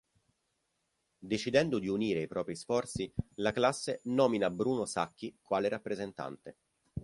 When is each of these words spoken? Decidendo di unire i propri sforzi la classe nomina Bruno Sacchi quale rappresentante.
Decidendo 1.19 1.77
di 1.77 1.87
unire 1.87 2.21
i 2.23 2.27
propri 2.27 2.55
sforzi 2.55 3.13
la 3.35 3.51
classe 3.51 3.99
nomina 4.05 4.49
Bruno 4.49 4.85
Sacchi 4.85 5.37
quale 5.43 5.69
rappresentante. 5.69 6.57